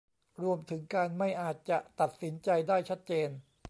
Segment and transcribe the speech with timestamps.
[0.41, 3.29] รวมถึงการไม่อาจจะตัดสินใจได้ชัดเจน